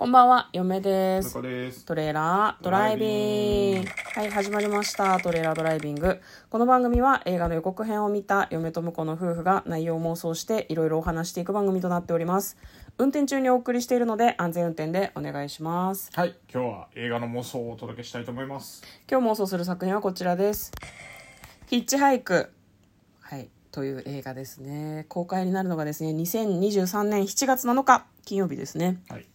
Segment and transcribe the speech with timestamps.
[0.00, 1.34] こんばんは、嫁です。
[1.34, 1.84] 中です。
[1.84, 3.88] トレーラードライビング。
[4.14, 5.20] はい、始まりました。
[5.20, 6.22] トレーラードライビング。
[6.48, 12.56] この番組は映画の予告編を見た嫁と婿の夫婦が内容を妄想していろいろお話していく番組となっております。
[12.96, 16.10] 運転中にお送りしているので安全運転でお願いします。
[16.14, 18.82] はい、今日は映画の妄想をお届けしたいと思います。
[19.06, 20.72] 今日妄想する作品はこちらです。
[21.66, 22.50] ヒッチハイク。
[23.20, 23.50] はい。
[23.70, 25.04] という映画ですね。
[25.10, 29.02] 公開になるのがですね、2023年7月7日、金曜日ですね。
[29.10, 29.26] はい。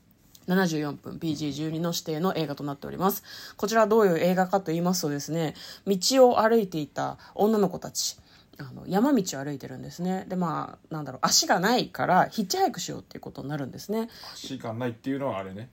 [0.47, 3.23] 74分 PG12 の指定の映画となっております。
[3.57, 5.55] こちらはどういう映画かと言いますとですね、
[5.87, 5.97] 道
[6.29, 8.17] を歩いていた女の子たち、
[8.57, 10.25] あの山道を歩いてるんですね。
[10.27, 14.09] で、まあ、なんだろう、足がないからヒッチハイクしようっていうことになるんですね。
[14.33, 15.69] 足がないっていうのはあれね。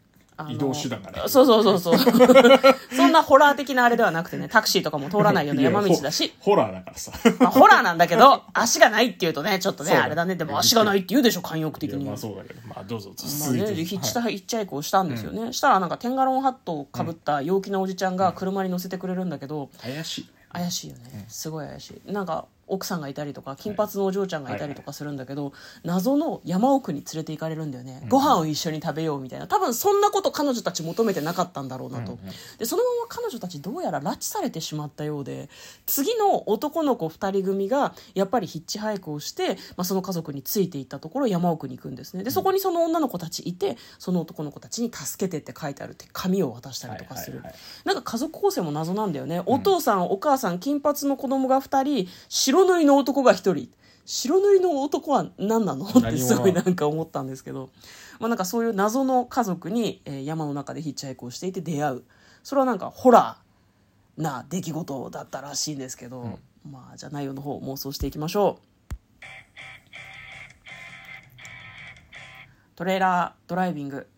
[0.51, 1.23] 移動手段がね。
[1.27, 1.99] そうそうそうそう。
[2.97, 7.13] そんなホラー的なあれではなくてね、タクシーとかも通らないような山道だし、ホホラーだからさ。
[7.39, 10.37] まあ、ホラーなんだけど、足がないっていうとね、ちょっとね、あれだね。
[10.37, 12.05] でも足がないって言うでしょ、慣用句的に。
[12.05, 13.85] まあそうだけど、まあどうぞまあね、続いて。
[13.85, 20.29] ヒッチハはいイヒッチハイクをしたんですよね、したらなんかテンガロンハットをかぶった陽気なおじちゃんが車に乗せてくれるんだけど、怪しいね。
[20.53, 25.53] 怪しいよねすごい怪しいなんか奥さんがいたりとか金髪のお嬢ちゃんがいたりとかするんだけど、
[25.85, 29.47] 謎の山奥に連れて行かれるんだよね、ご飯を一緒に食べようみたいな。
[29.47, 32.19] 多分そんなこと彼女たち求めてなかったんだろうなと、
[32.59, 35.51] でそのまま彼女たちどうやら拉致されてしまったようで
[35.87, 42.25] 次の男の子2人組がやっぱりヒッチハイクをして、まあ、その家族についていったところ山奥に行くんですね。
[42.25, 47.43] でそこにその女の子たちいてその男の子たちに「助けて」って書いてあるって紙を渡したりとかする、
[47.85, 53.69] なんか家族構成も謎なんだよね、お父さんお母さん金髪の子供が2人白塗りの男が1人。
[54.05, 55.87] 白塗りの男は何なの？
[55.87, 57.71] ってすごいなんか思ったんですけど、
[58.19, 62.03] まあ、なんかそういう謎の家族に、えー山の中でヒッチハイクをしていて出会う。
[62.43, 66.39] それはなんかホラーな出来事だったらしいんですけど、
[66.69, 68.63] まあじゃあ内容の方妄想していきましょう。
[72.75, 74.09] トレーラードライビング。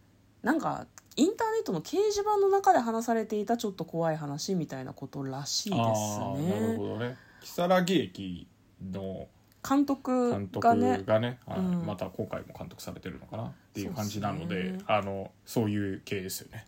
[0.43, 7.17] なんかインターネットの掲示板の中で話されていたちょっと怖い話みたいなことらしいですああ、なるほねどね。
[7.45, 8.47] 如月駅
[8.83, 9.29] の
[9.67, 10.75] 監督監督が
[11.21, 11.87] ねはいうん。
[11.87, 14.85] また今回も監督されてるのかなっていう感じなのそうで、ですね。
[14.87, 16.67] あのそういう系ですよね。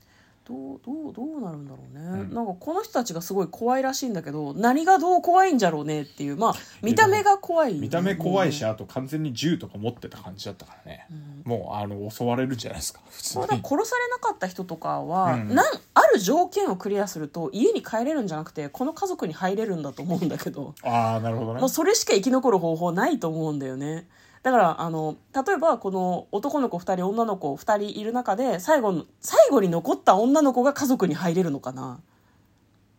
[0.49, 2.35] どうどうどうなるんだろうね、うん。
[2.35, 6.37] なんかこの人たちがすごい怖いらしいんだけど何がどう怖いんじゃろうねっていう。
[6.37, 11.07] まあ見た目が怖い、見た目怖いし、ねあと完全に銃とか持ってた感じだったからね。
[11.45, 13.01] もうあの襲われるんじゃないですか。
[13.11, 13.45] 普通に。
[13.47, 15.55] 殺されなかった人とかは、うん。
[15.55, 20.75] なんある条件をクリアすると家に帰れるんじゃなくてこの家族に入れるんだと思うんだけど。
[20.83, 21.61] ああ、なるほどね。
[21.61, 21.69] もう。
[21.69, 24.07] それしか生き残る方法ないと思うんだよね
[24.47, 31.99] だからあの例えばこの男の子2人女の子2人いる中で最後の最後に残った女の子が家族に入れるのかな？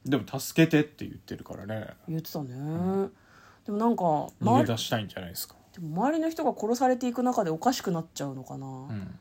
[0.05, 1.87] でも助けてって言ってるからね。
[2.09, 2.49] 言ってたね、
[3.65, 5.55] でもなんか逃周りげ出したいんじゃないですか。
[5.73, 9.17] でも周りの人が殺されていく中でおかしくなっちゃうのかな、うん。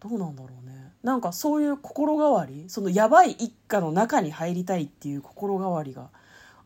[0.00, 0.92] どうなんだろうね。
[1.04, 2.64] なんかそういう心変わり？
[2.66, 6.08] そのやばい一家の中に入りたいっていう心変わりが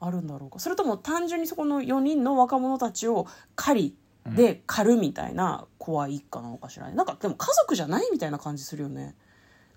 [0.00, 0.60] あるんだろうか？
[0.60, 6.94] それとも単純にそこの4人の若者たちを狩りで狩るみたいな怖い一家なのかしらね。
[6.94, 9.14] なんかでも家族じゃないみたいな感じするよね。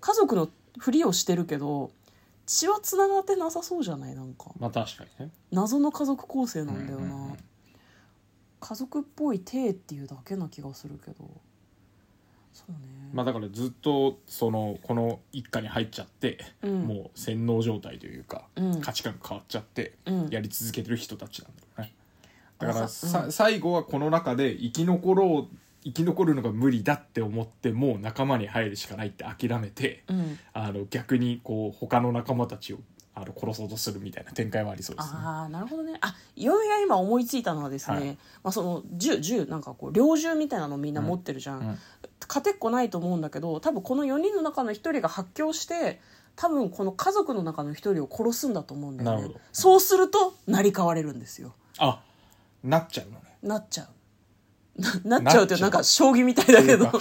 [0.00, 0.48] 家族の
[0.78, 1.90] ふりをしてるけど
[2.46, 4.14] 血はつながってなさそうじゃない？
[4.14, 4.50] なんか。
[4.58, 5.32] まあ確かにね。
[5.52, 7.36] 謎の家族構成なんだよな、うんうんうん
[8.60, 11.30] 家族っぽい体っていうだけな気がするけど。
[12.52, 12.78] そうね、
[13.12, 16.82] まあだからずっとそのこの一家に入っちゃって、うん。
[16.82, 18.80] もう洗脳状態というか、うん。
[18.80, 20.28] 価値観が変わっちゃって、うん。
[20.30, 21.67] やり続けてる人たちなんだろうね
[22.58, 23.32] だからあさ、うん。
[23.32, 30.38] 最後はこの中で生き残ろう生き残るのが無理だって思ってもう仲間に入るしかないって諦めて、うん。
[30.52, 32.78] あの逆にこう他の仲間たちを
[33.14, 35.18] あの殺そうとするみたいな展開はありそうですね。
[35.20, 35.98] ああなるほどね。
[36.00, 38.06] あ嫁が今思いついたのはですね、はい。
[38.06, 38.16] ま
[38.50, 41.78] あ、その銃銃なんかこう猟銃みたいなのみんな持ってるじゃん、うん
[42.28, 45.98] 勝てっこないと思うんだけど多分この4人の中の1人が発狂して
[46.36, 49.34] 多分この家族の中の1人を殺すんだと思うんだよね。
[49.50, 51.54] そうすると成り代われるんですよ。
[51.78, 52.02] あ
[52.64, 53.36] なっちゃうのね。
[53.42, 55.08] なっちゃう。
[55.08, 56.90] ななっちゃうってなんか将棋みたいだけど。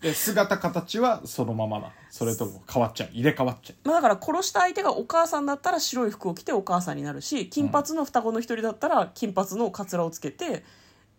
[0.00, 3.08] で姿形はそのままなそれとも変わっちゃう。
[3.12, 3.88] 入れ替わっちゃう。
[3.88, 10.64] まあだから殺した相手がお母さんだったら白い服を着てお母さんになるし金髪の双子の一人だったら金髪のカツラをつけて、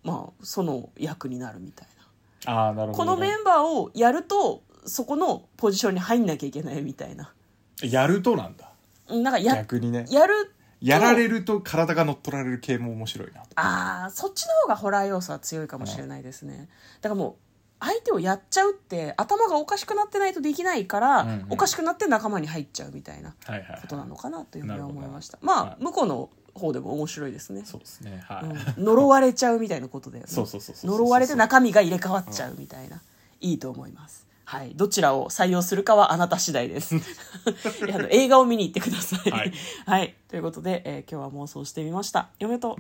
[0.03, 1.87] まあ、その役になるみたい
[2.45, 2.53] な。
[2.53, 7.33] ああなるほど、ね、このメンバーをやるとそこのポジションに入んなきゃいけないみたいな。
[7.81, 8.71] やるとなんだ。
[9.09, 10.05] うんなんかや逆にね。
[10.09, 16.69] やるやられると体が乗っ取られる系も面白いなああそっちの方がホラー要素は強いかもしれないですね。
[17.01, 17.35] だからもう
[17.79, 21.45] 相手をやっちゃうって頭がおかしくなってないとできないから、うんうん。
[21.51, 23.81] おかしくなって仲間に入っちゃうみたいなはいはい、はい。
[23.81, 25.37] ことなのかなというふうには思いました。
[25.41, 28.23] まあ向こうの方でも面白いですね、そうですね。
[28.27, 28.83] はい、うん。
[28.83, 30.29] 呪われちゃうみたいなことだよね。
[30.31, 30.91] そうそうそうそう。
[30.91, 33.01] 呪われて中身が入れ替わっちゃうみたいな、
[33.41, 34.71] いいと思いますはい。
[34.75, 36.95] どちらを採用するかはあなた次第です。
[37.93, 39.29] あの映画を見に行ってください。
[39.29, 39.53] はい。
[39.85, 40.15] はい。
[40.29, 42.29] ということで、えー今日は妄想してみました。
[42.39, 42.77] 嫁と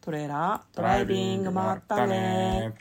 [0.00, 2.72] トレーラードライビングまったね